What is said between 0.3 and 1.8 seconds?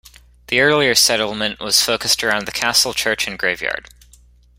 The earlier settlement